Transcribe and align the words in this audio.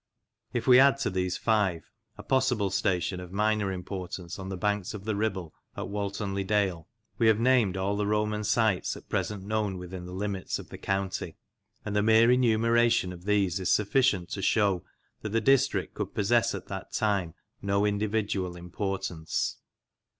If 0.51 0.65
we 0.65 0.79
add 0.79 0.97
to 1.01 1.11
these 1.11 1.37
five 1.37 1.91
a 2.17 2.23
possible 2.23 2.71
station 2.71 3.19
of 3.19 3.31
minor 3.31 3.71
importance 3.71 4.39
on 4.39 4.49
the 4.49 4.57
banks 4.57 4.95
of 4.95 5.05
the 5.05 5.15
Ribble 5.15 5.53
at 5.77 5.89
Walton 5.89 6.33
le 6.33 6.43
Dale, 6.43 6.87
we 7.19 7.27
have 7.27 7.39
named 7.39 7.77
all 7.77 7.95
the 7.95 8.07
Roman 8.07 8.43
sites 8.43 8.97
at 8.97 9.09
present 9.09 9.43
known 9.43 9.77
within 9.77 10.07
the 10.07 10.11
limits 10.11 10.57
of 10.57 10.69
the 10.69 10.79
county, 10.79 11.37
and 11.85 11.95
the 11.95 12.01
mere 12.01 12.31
enumeration 12.31 13.13
of 13.13 13.25
these 13.25 13.59
is 13.59 13.69
sufficient 13.71 14.29
to 14.31 14.41
shew 14.41 14.83
that 15.21 15.33
the 15.33 15.39
district 15.39 15.93
could 15.93 16.15
possess 16.15 16.55
at 16.55 16.65
that 16.65 16.91
time 16.93 17.35
no 17.61 17.85
individual 17.85 18.55
importance. 18.55 19.57